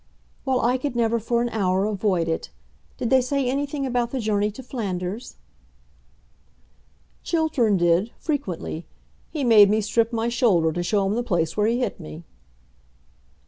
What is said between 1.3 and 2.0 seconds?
an hour